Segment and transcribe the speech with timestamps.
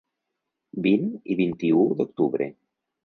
[0.87, 2.49] Vint i vint-i-u d’octubre.